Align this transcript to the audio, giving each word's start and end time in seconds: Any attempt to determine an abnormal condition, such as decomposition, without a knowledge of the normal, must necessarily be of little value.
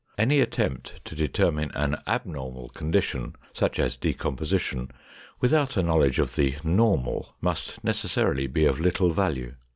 Any 0.17 0.39
attempt 0.41 1.05
to 1.05 1.13
determine 1.13 1.69
an 1.75 1.97
abnormal 2.07 2.69
condition, 2.69 3.35
such 3.53 3.77
as 3.77 3.97
decomposition, 3.97 4.89
without 5.41 5.77
a 5.77 5.83
knowledge 5.83 6.17
of 6.17 6.35
the 6.35 6.55
normal, 6.63 7.35
must 7.39 7.83
necessarily 7.83 8.47
be 8.47 8.65
of 8.65 8.79
little 8.79 9.11
value. 9.11 9.53